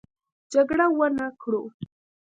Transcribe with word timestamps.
جګړه 0.53 0.85
ونه 0.97 1.27
کړو. 1.41 1.61